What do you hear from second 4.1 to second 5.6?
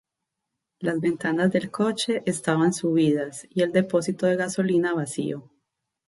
de gasolina vacío.